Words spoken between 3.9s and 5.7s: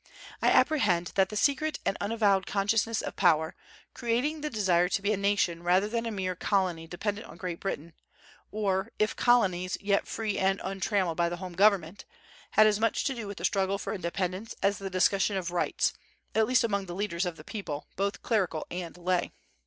creating the desire to be a nation